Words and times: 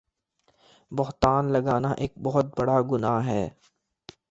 بہتان 0.91 1.51
لگانا 1.53 1.91
ایک 1.97 2.13
بہت 2.23 2.45
بڑا 2.59 2.77
گناہ 2.91 3.25
ہے 3.27 3.43